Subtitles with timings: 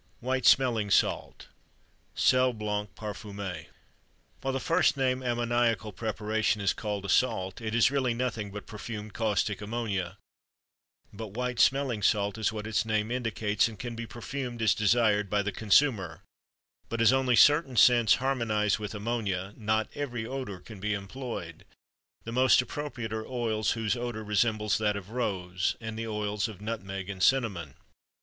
[0.19, 1.45] WHITE SMELLING SALT
[2.15, 3.67] (SEL BLANC PARFUMÉ).
[4.41, 8.65] While the first named ammoniacal preparation is called a salt, it is really nothing but
[8.65, 10.17] perfumed caustic ammonia;
[11.13, 15.29] but white smelling salt is what its name indicates and can be perfumed as desired
[15.29, 16.23] by the consumer;
[16.89, 21.63] but as only certain scents harmonize with ammonia, not every odor can be employed;
[22.23, 26.59] the most appropriate are oils whose odor resembles that of rose, and the oils of
[26.59, 27.75] nutmeg and cinnamon.